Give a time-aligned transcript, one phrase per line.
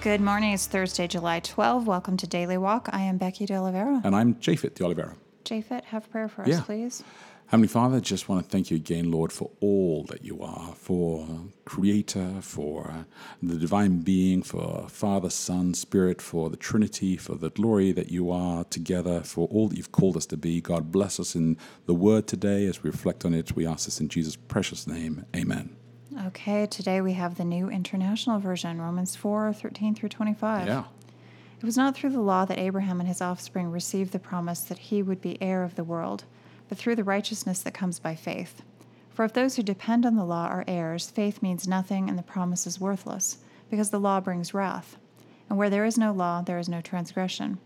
[0.00, 0.52] Good morning.
[0.52, 1.86] It's Thursday, July 12.
[1.86, 2.88] Welcome to Daily Walk.
[2.92, 4.00] I am Becky De Oliveira.
[4.04, 5.16] And I'm Japhet de Oliveira.
[5.44, 6.60] Japhet, have prayer for us, Yeah.
[6.60, 7.02] please.
[7.46, 11.26] Heavenly Father, just want to thank you again, Lord, for all that you are, for
[11.64, 13.06] Creator, for
[13.42, 18.30] the divine being, for Father, Son, Spirit, for the Trinity, for the glory that you
[18.30, 20.60] are together, for all that you've called us to be.
[20.60, 23.56] God bless us in the word today as we reflect on it.
[23.56, 25.24] We ask this in Jesus' precious name.
[25.34, 25.77] Amen.
[26.26, 30.66] Okay, today we have the New International Version, Romans 4 13 through 25.
[30.66, 30.84] Yeah.
[31.60, 34.78] It was not through the law that Abraham and his offspring received the promise that
[34.78, 36.24] he would be heir of the world,
[36.68, 38.62] but through the righteousness that comes by faith.
[39.10, 42.24] For if those who depend on the law are heirs, faith means nothing and the
[42.24, 43.38] promise is worthless,
[43.70, 44.96] because the law brings wrath.
[45.48, 47.58] And where there is no law, there is no transgression.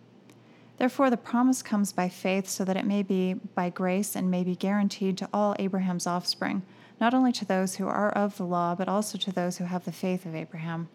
[0.76, 4.44] Therefore, the promise comes by faith, so that it may be by grace and may
[4.44, 6.62] be guaranteed to all Abraham's offspring,
[7.02, 9.84] not only to those who are of the law, but also to those who have
[9.84, 10.88] the faith of Abraham.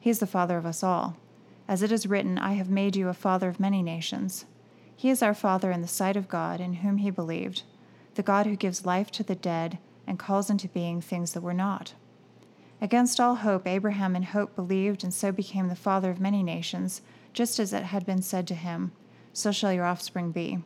[0.00, 1.18] He is the father of us all.
[1.68, 4.46] As it is written, I have made you a father of many nations.
[4.96, 7.64] He is our Father in the sight of God, in whom he believed,
[8.14, 11.52] the God who gives life to the dead and calls into being things that were
[11.52, 11.92] not.
[12.80, 17.02] Against all hope, Abraham in hope believed, and so became the father of many nations,
[17.34, 18.92] just as it had been said to him,
[19.34, 20.62] So shall your offspring be.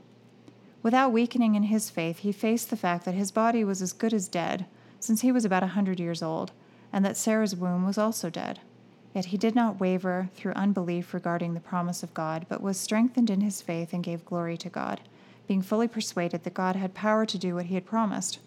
[0.84, 4.14] Without weakening in his faith, he faced the fact that his body was as good
[4.14, 4.64] as dead,
[5.06, 6.50] since he was about a hundred years old,
[6.92, 8.58] and that Sarah's womb was also dead.
[9.14, 13.30] Yet he did not waver through unbelief regarding the promise of God, but was strengthened
[13.30, 15.00] in his faith and gave glory to God,
[15.46, 18.40] being fully persuaded that God had power to do what he had promised.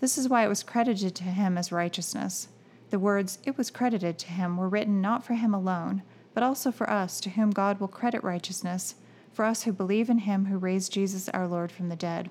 [0.00, 2.48] This is why it was credited to him as righteousness.
[2.90, 6.02] The words, it was credited to him, were written not for him alone,
[6.34, 8.94] but also for us, to whom God will credit righteousness,
[9.32, 12.30] for us who believe in him who raised Jesus our Lord from the dead.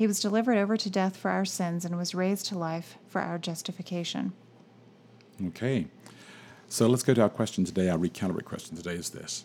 [0.00, 3.20] He was delivered over to death for our sins and was raised to life for
[3.20, 4.32] our justification.
[5.48, 5.88] Okay.
[6.68, 7.90] So let's go to our question today.
[7.90, 9.44] Our recalibrate question today is this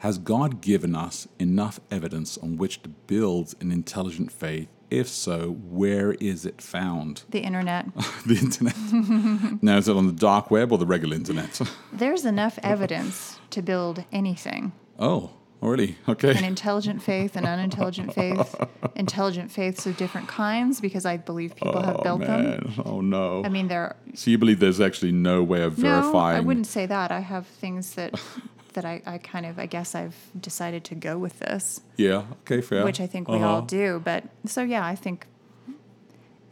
[0.00, 4.68] Has God given us enough evidence on which to build an intelligent faith?
[4.90, 7.22] If so, where is it found?
[7.30, 7.86] The internet.
[8.26, 8.76] the internet.
[9.62, 11.58] now, is it on the dark web or the regular internet?
[11.90, 14.72] There's enough evidence to build anything.
[14.98, 15.30] oh,
[15.74, 16.46] An Okay.
[16.46, 18.54] intelligent faith and unintelligent faith,
[18.94, 22.42] intelligent faiths of different kinds, because I believe people have Oh, built them.
[22.44, 22.72] man.
[22.84, 23.42] Oh, no.
[23.44, 23.96] I mean, there.
[24.14, 26.34] so you believe there's actually no way of verifying?
[26.36, 26.38] No?
[26.38, 27.10] I wouldn't say that.
[27.10, 28.20] I have things that
[28.74, 32.60] that I, I kind of I guess I've decided to go with this, Yeah, okay,
[32.60, 32.84] fair.
[32.84, 33.66] which I think we all Uh-huh.
[33.66, 34.00] do.
[34.04, 35.26] But so yeah, I think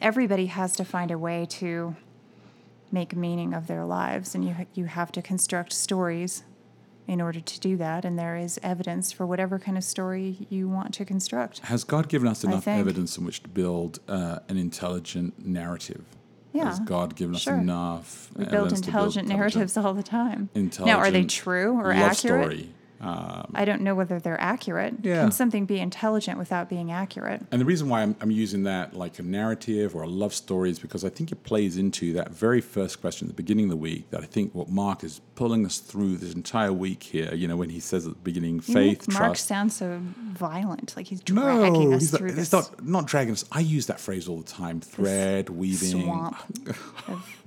[0.00, 1.94] everybody has to find a way to
[2.90, 6.44] make meaning of their lives, and you you have to construct stories
[7.06, 8.04] in order to do that.
[8.04, 11.60] And there is evidence for whatever kind of story you want to construct.
[11.60, 16.04] Has God given us enough evidence in which to build uh, an intelligent narrative?
[16.52, 17.56] Yeah, Has God given us sure.
[17.56, 20.50] enough We build evidence to intelligent narratives all the time.
[20.54, 22.16] Now, are they true or accurate?
[22.16, 22.74] story?
[23.04, 24.94] Um, I don't know whether they're accurate.
[25.02, 25.22] Yeah.
[25.22, 27.42] Can something be intelligent without being accurate?
[27.52, 30.70] and the reason why I'm, I'm using that like a narrative or a love story
[30.70, 33.70] is because I think it plays into that very first question at the beginning of
[33.70, 37.34] the week that I think what Mark is pulling us through this entire week here,
[37.34, 39.46] you know, when he says at the beginning, You faith, Mark trust.
[39.48, 40.00] sound so
[40.32, 43.44] violent, like he's dragging no, us he's through it's this not, not dragging us.
[43.52, 46.02] I use that phrase all the time thread, weaving.
[46.02, 46.36] swamp
[47.08, 47.44] of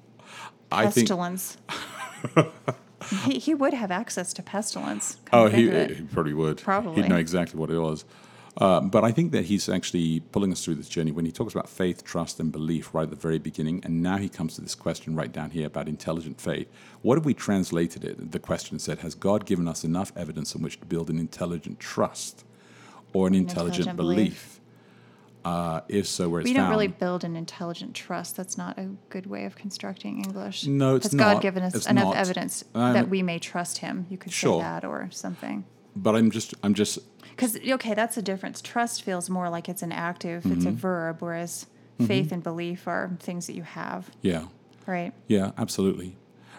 [0.71, 1.57] I think pestilence.
[3.25, 5.17] he, he would have access to pestilence.
[5.31, 5.97] Oh, he, think of it.
[5.97, 6.57] he probably would.
[6.59, 7.01] Probably.
[7.01, 8.05] He'd know exactly what it was.
[8.59, 11.53] Uh, but I think that he's actually pulling us through this journey when he talks
[11.53, 13.81] about faith, trust, and belief right at the very beginning.
[13.83, 16.67] And now he comes to this question right down here about intelligent faith.
[17.03, 18.31] What if we translated it?
[18.31, 21.79] The question said, Has God given us enough evidence on which to build an intelligent
[21.79, 22.45] trust
[23.13, 24.17] or an, intelligent, intelligent belief?
[24.17, 24.56] belief.
[25.47, 26.71] Uh, if so, where it's We don't found.
[26.71, 28.35] really build an intelligent trust.
[28.35, 30.65] That's not a good way of constructing English.
[30.65, 31.33] No, it's Has not.
[31.35, 32.17] God given us It's enough not.
[32.17, 34.05] evidence Um, that we may trust Him?
[34.09, 34.59] You could sure.
[34.59, 35.57] say that or something.
[35.95, 36.99] but I'm just, I'm just,
[37.35, 38.61] Because okay, that's a difference.
[38.61, 40.67] Trust feels more like it's an active, it's Mm-hmm.
[40.67, 41.65] a verb, whereas
[42.05, 44.43] faith and belief are things that you have, yeah,
[44.85, 45.11] right?
[45.27, 46.09] yeah, absolutely.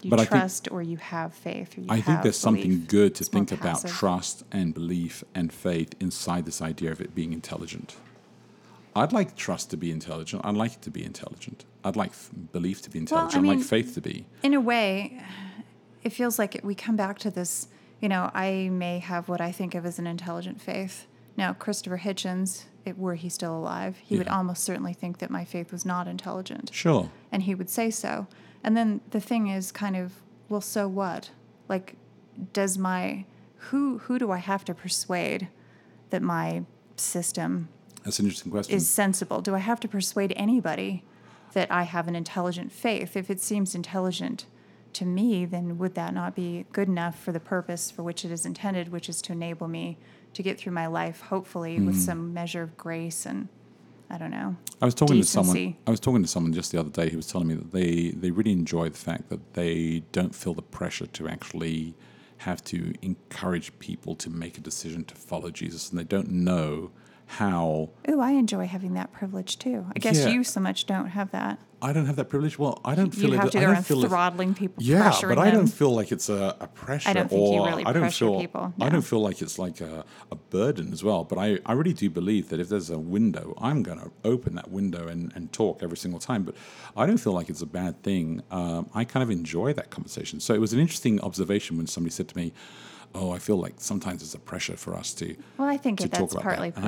[0.03, 1.77] You but I think trust or you have faith.
[1.77, 5.53] You I think have there's something good to It's think about trust and belief and
[5.53, 7.97] faith inside this idea of it being intelligent.
[8.99, 10.45] I'd like trust to be intelligent.
[10.45, 11.65] I'd like it to be intelligent.
[11.85, 13.45] I'd like f- belief to be Well, I intelligent.
[13.47, 14.27] I'd like faith to be.
[14.43, 15.21] In a way,
[16.03, 17.69] it feels like we come back to this
[18.01, 21.07] you know, I may have what I think of as an intelligent faith.
[21.37, 25.45] Now, Christopher Hitchens, it, were he still alive, he would almost certainly think that my
[25.45, 27.11] faith was not intelligent Sure.
[27.33, 28.27] and he would say so.
[28.63, 30.13] And then the thing is kind of,
[30.49, 31.31] well, so what?
[31.69, 31.97] Like,
[32.53, 33.25] does my
[33.57, 35.49] who who do I have to persuade
[36.11, 36.63] that my
[36.97, 37.69] system
[38.05, 38.75] That's an interesting question.
[38.75, 39.41] is sensible?
[39.41, 41.05] Do I have to persuade anybody
[41.53, 43.17] that I have an intelligent faith?
[43.17, 44.47] If it seems intelligent
[44.95, 48.31] to me, then would that not be good enough for the purpose for which it
[48.31, 49.99] is intended, which is to enable me
[50.35, 52.01] to get through my life, hopefully, with hmm.
[52.01, 53.49] some measure of grace and
[54.11, 54.57] I don't know.
[54.81, 55.77] I was talking to someone.
[55.87, 58.11] I was talking to someone just the other day who was telling me that they
[58.11, 61.95] they really enjoy the fact that they don't feel the pressure to actually
[62.39, 66.91] have to encourage people to make a decision to follow Jesus, and they don't know
[67.29, 67.91] how.
[68.09, 69.87] Oh, I enjoy having that privilege too.
[69.95, 70.29] I guess Yeah.
[70.31, 71.59] you so much don't have that.
[71.81, 72.59] I don't have that privilege.
[72.59, 73.41] Well, I don't feel You it.
[73.41, 75.55] have to I go don't around feel it- throttling people, Yeah, but I them.
[75.61, 77.09] don't feel like it's a, a pressure.
[77.11, 79.41] I don't think you or really I don't pressure feel, people, I don't feel like
[79.41, 81.23] it's like a, a burden as well.
[81.23, 84.57] But I, I really do believe that if there's a window, I'm going to open
[84.57, 86.43] that window and, and talk every single time.
[86.43, 86.57] But
[86.97, 88.43] I don't feel like it's a bad thing.
[88.51, 90.41] Um, I kind of enjoy that conversation.
[90.41, 92.53] So it was an interesting observation when somebody said to me,
[93.15, 96.09] "Oh, I feel like sometimes it's a pressure for us to." Well, I think to
[96.09, 96.81] that's partly that.
[96.81, 96.85] Think-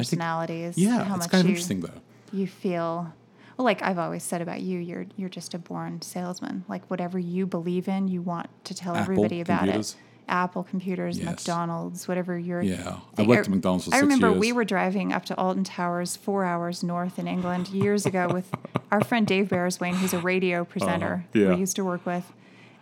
[0.78, 2.00] Yeah, how it's much kind of you, interesting though.
[2.32, 3.12] you feel.
[3.56, 6.64] Well, like I've always said about you, you're you're just a born salesman.
[6.69, 9.93] Like whatever you believe in, you want to tell Apple everybody about computers.
[9.93, 10.32] it.
[10.32, 11.26] Apple computers, Yes.
[11.26, 12.62] McDonald's, whatever you're.
[12.62, 14.38] Yeah, I worked at McDonald's for I remember years.
[14.38, 18.49] we were driving up to Alton Towers, four hours north in England, years ago with
[18.93, 21.38] our friend Dave Bearswain, who's a radio presenter Uh-huh.
[21.40, 21.49] yeah.
[21.55, 22.32] we used to work with,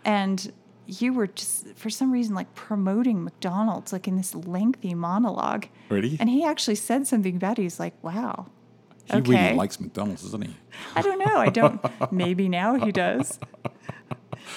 [0.05, 0.53] and
[0.89, 5.67] you were just for some reason like promoting McDonald's like in this lengthy monologue.
[5.89, 6.17] Really?
[6.19, 7.63] And he actually said something about it.
[7.63, 8.47] He's like, "Wow,
[9.05, 10.55] He okay." really likes McDonald's, doesn't he?
[10.95, 11.37] I don't know.
[11.37, 11.79] I don't.
[12.11, 13.39] maybe now he does.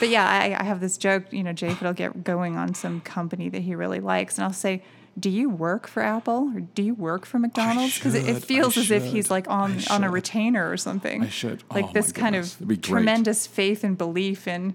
[0.00, 1.32] But yeah, I, I have this joke.
[1.32, 4.52] You know, Jake will get going on some company that he really likes, and I'll
[4.52, 4.82] say,
[5.18, 8.76] "Do you work for Apple or do you work for McDonald's?" Because it, it feels
[8.76, 11.22] as if he's like on on a retainer or something.
[11.24, 11.62] I should.
[11.70, 12.84] Like Oh, my this kind of It'd be great.
[12.84, 14.74] tremendous faith and belief in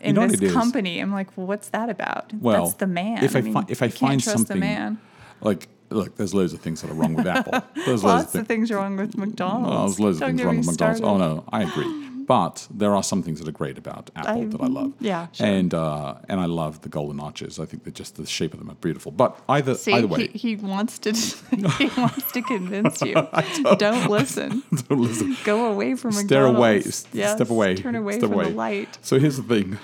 [0.00, 0.98] in know this company.
[1.00, 2.32] I'm like, well, what's that about?
[2.34, 3.22] Well, That's the man.
[3.24, 4.98] If I, mean, fi- if I you find something the man.
[5.40, 7.60] like look, there's loads of things that are wrong with Apple.
[7.74, 8.70] There's loads Lots of of things.
[8.70, 9.68] wrong with McDonald's.
[9.68, 11.00] Oh, there's loads of Don't things wrong with McDonald's.
[11.02, 12.08] Oh no, I agree.
[12.32, 14.92] But there are some things that are great about Apple I- that I love.
[15.00, 15.46] yeah, sure.
[15.46, 17.58] And uh, and I love the golden arches.
[17.58, 19.12] I think that just the shape of them are beautiful.
[19.12, 21.10] But either See, either way, he, he wants to
[21.78, 23.14] he wants to convince you.
[23.86, 24.62] Don't listen.
[24.88, 25.36] don't listen.
[25.44, 26.76] Go away from Stare away.
[27.12, 27.74] Yes, Step away.
[27.76, 28.44] Turn away Step from away.
[28.50, 28.98] the light.
[29.02, 29.78] So here's the thing.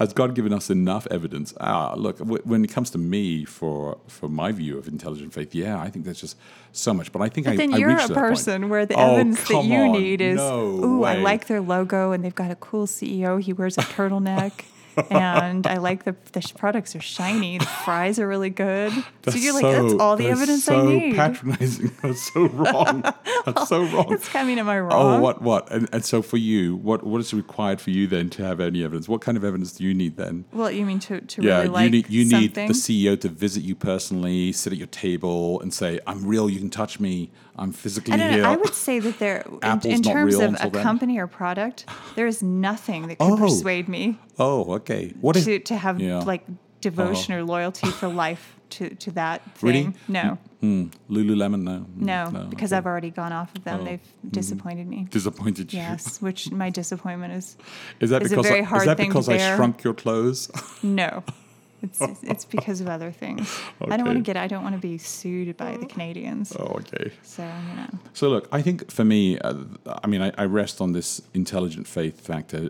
[0.00, 1.52] Has God given us enough evidence?
[1.60, 5.54] Ah, look, w- when it comes to me for for my view of intelligent faith,
[5.54, 6.36] yeah, I think that's just
[6.72, 7.12] so much.
[7.12, 9.62] But I think I, But then you're reached a person where the Oh, evidence that
[9.62, 9.92] you on.
[9.92, 13.40] need is, No ooh, I like their logo and they've got a cool CEO.
[13.42, 14.52] He wears a turtleneck.
[15.10, 17.58] and I like the the products are shiny.
[17.58, 18.92] The fries are really good.
[19.28, 21.14] so you're like, that's all the that is evidence so I need.
[21.16, 21.90] patronizing.
[22.02, 23.02] That's so wrong.
[23.46, 24.12] That's so wrong.
[24.12, 24.58] It's coming.
[24.58, 24.92] am I wrong?
[24.92, 25.70] Oh, what, what?
[25.70, 28.82] And, and so for you, what, what is required for you then to have any
[28.84, 29.08] evidence?
[29.08, 30.44] What kind of evidence do you need then?
[30.52, 33.28] Well, you mean to, to Yeah, really like you need you need the CEO to
[33.28, 36.48] visit you personally, sit at your table, and say, "I'm real.
[36.50, 37.30] You can touch me.
[37.56, 38.52] I'm physically I don't here." know.
[38.52, 40.82] I would say that there, in, in terms of a then.
[40.82, 41.84] company or product,
[42.16, 43.36] there is nothing that could Oh.
[43.36, 45.12] persuade me oh, okay.
[45.20, 46.18] What is to, to have Yeah.
[46.20, 46.44] like
[46.80, 49.82] devotion or loyalty for life to, to that Really?
[49.84, 49.94] thing.
[50.08, 51.62] No, Hmm, Lululemon?
[51.62, 52.44] No, no, no.
[52.52, 52.76] because okay.
[52.78, 53.80] I've already gone off of them.
[53.80, 55.06] Oh, They've disappointed me.
[55.10, 55.78] disappointed you.
[55.80, 57.56] Yes, which my disappointment is
[58.00, 59.56] Is that It's a because I, is that because I bear.
[59.56, 60.50] shrunk your clothes?
[60.82, 61.22] no.
[61.82, 63.58] It's it's because of other things.
[63.80, 64.36] I don't want to get.
[64.36, 66.54] I don't want to be sued by the Canadians.
[66.60, 67.10] oh, okay.
[67.22, 67.88] So you know.
[68.12, 69.54] So look, I think for me, uh,
[70.04, 72.68] I mean, I, I rest on this intelligent faith factor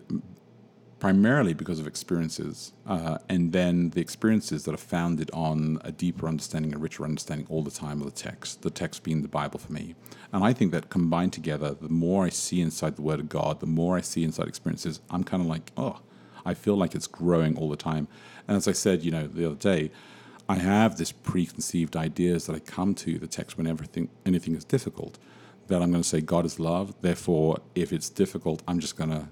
[1.00, 6.28] primarily because of experiences, uh, and then the experiences that are founded on a deeper
[6.28, 8.62] understanding, a richer understanding all the time of the text.
[8.62, 9.94] The text being the Bible for me,
[10.32, 13.60] and I think that combined together, the more I see inside the Word of God,
[13.60, 16.00] the more I see inside experiences, I'm kind of like, oh,
[16.44, 18.06] I feel like it's growing all the time.
[18.46, 19.90] And as I said, you know, the other day.
[20.48, 24.64] I have this preconceived ideas that I come to the text when everything anything is
[24.64, 25.16] difficult.
[25.68, 26.92] That I'm going to say God is love.
[27.02, 29.28] Therefore, if it's difficult, I'm just going to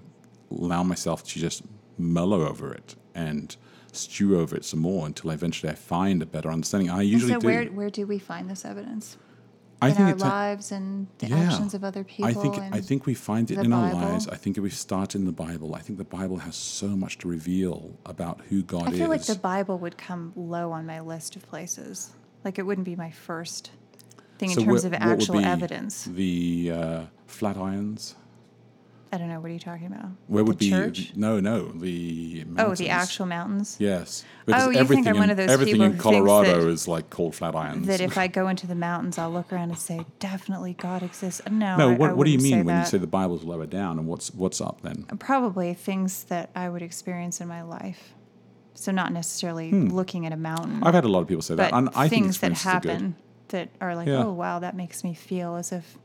[0.50, 1.62] allow myself to just
[1.98, 3.56] mellow over it and
[3.92, 6.90] stew over it some more until eventually I find a better understanding.
[6.90, 7.46] I And usually so do.
[7.46, 9.16] where where do we find this evidence?
[9.80, 11.36] I in think our it's a- lives and the yeah.
[11.38, 12.24] actions of other people.
[12.26, 14.26] I think I think we find it in our lives.
[14.28, 17.18] I think if we start in the Bible, I think the Bible has so much
[17.18, 18.94] to reveal about who God is.
[18.94, 22.10] I feel like the Bible would come low on my list of places.
[22.44, 23.70] Like it wouldn't be my first
[24.38, 26.04] thing So in terms wh- of what would actual evidence.
[26.04, 28.14] The uh, Flatirons.
[29.10, 29.40] I don't know.
[29.40, 30.06] What are you talking about?
[30.26, 31.12] Where would the be church?
[31.16, 33.76] no, no, the Oh, the actual mountains.
[33.78, 34.24] Yes.
[34.48, 36.86] Oh, you think everything I'm in, one of those everything people in Colorado that- is
[36.86, 37.86] like cold Flatirons.
[37.86, 41.40] That if I go into the mountains, I'll look around and say, definitely God exists.
[41.50, 41.76] No.
[41.76, 43.98] no, I- what, I what do you mean when you say the Bible's lower down
[43.98, 45.04] and what's what's up then?
[45.18, 48.14] Probably things that I would experience in my life.
[48.74, 49.88] So not necessarily Hmm.
[49.88, 51.72] looking at a mountain, I've had a lot of people say that.
[51.72, 52.90] And I think things that experiences are good.
[52.90, 53.16] happen
[53.48, 54.24] that are like, Yeah.
[54.24, 55.96] oh wow, that makes me feel as if.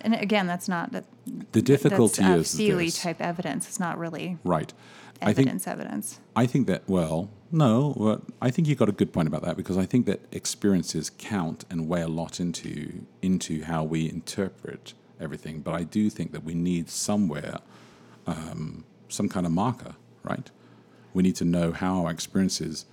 [0.00, 1.04] And again, that's not that.
[1.52, 3.02] The difficulty that's, uh, is feely this.
[3.02, 3.66] type evidence.
[3.68, 4.72] It's not really Right.
[5.20, 5.66] I think evidence.
[5.66, 6.20] evidence.
[6.36, 9.56] I think that well, no, but I think you got a good point about that
[9.56, 14.94] because I think that experiences count and weigh a lot into into how we interpret
[15.20, 15.60] everything.
[15.60, 17.58] But I do think that we need somewhere
[18.26, 20.50] um, some kind of marker, right?
[21.14, 22.84] We need to know how our experiences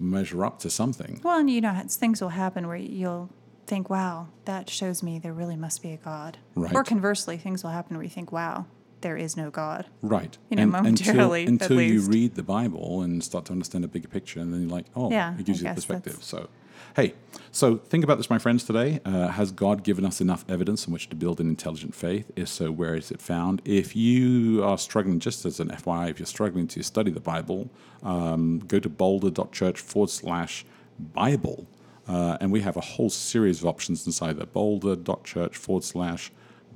[0.00, 1.20] measure up to something.
[1.22, 3.28] Well, and you know, things will happen where you'll
[3.70, 6.38] think, wow, that shows me there really must be a God.
[6.56, 6.74] Right.
[6.74, 8.66] Or conversely, things will happen where you think, wow,
[9.00, 9.86] there is no God.
[10.02, 10.36] Right.
[10.50, 14.08] You know, momentarily, Until, until you read the Bible and start to understand a bigger
[14.08, 16.18] picture, and then you're like, oh, Yeah, it gives I you the perspective.
[16.20, 16.48] So,
[16.96, 17.14] hey,
[17.52, 19.00] so think about this, my friends, today.
[19.04, 22.30] Uh, has God given us enough evidence on which to build an intelligent faith?
[22.34, 23.62] If so, where is it found?
[23.64, 27.70] If you are struggling, just as an FYI, if you're struggling to study the Bible,
[28.02, 30.64] um, go to boulder.church forward slash
[30.98, 31.68] Bible.
[32.10, 36.32] Uh, and we have a whole series of options inside there boulder.church forward slash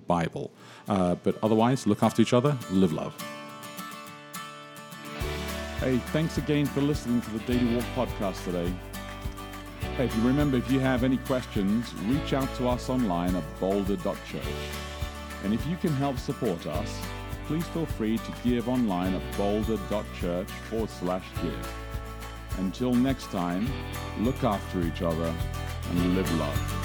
[0.06, 0.52] Bible.
[0.86, 3.12] Uh, but otherwise, look after each other, live love.
[5.80, 8.72] Hey, thanks again for listening to the Daily Walk podcast today.
[9.96, 13.42] Hey, if you remember, if you have any questions, reach out to us online at
[13.58, 14.42] boulder.church.
[15.42, 16.96] And if you can help support us,
[17.48, 21.83] please feel free to give online at boulder.church forward slash give.
[22.58, 23.68] Until next time,
[24.20, 25.34] look after each other
[25.90, 26.83] and live love.